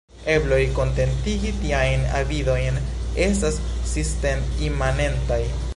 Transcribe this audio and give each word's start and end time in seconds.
Ebloj 0.35 0.59
kontentigi 0.77 1.51
tiajn 1.59 2.07
avidojn 2.21 2.81
estas 3.27 3.61
sistem-imanentaj. 3.93 5.43